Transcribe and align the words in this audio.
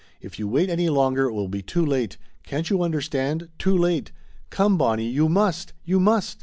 If 0.19 0.39
you 0.39 0.47
wait 0.47 0.67
any 0.71 0.89
longer 0.89 1.25
it 1.27 1.33
will 1.33 1.47
be 1.47 1.61
too 1.61 1.85
late. 1.85 2.17
Can't 2.41 2.71
you 2.71 2.81
understand 2.81 3.49
too 3.59 3.77
late! 3.77 4.11
Come, 4.49 4.75
Bonnie, 4.75 5.07
you 5.07 5.29
must, 5.29 5.73
you 5.85 5.99
must!" 5.99 6.39